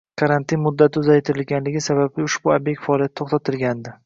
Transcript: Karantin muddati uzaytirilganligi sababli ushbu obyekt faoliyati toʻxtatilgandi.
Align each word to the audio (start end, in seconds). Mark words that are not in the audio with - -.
Karantin 0.19 0.61
muddati 0.67 0.99
uzaytirilganligi 1.01 1.83
sababli 1.89 2.27
ushbu 2.31 2.55
obyekt 2.57 2.85
faoliyati 2.89 3.17
toʻxtatilgandi. 3.23 3.97